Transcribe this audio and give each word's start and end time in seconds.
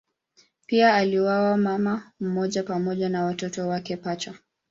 Pia 0.67 0.95
aliuawa 0.95 1.57
mama 1.57 2.11
mmoja 2.19 2.63
pamoja 2.63 3.09
na 3.09 3.25
watoto 3.25 3.67
wake 3.67 3.97
pacha. 3.97 4.33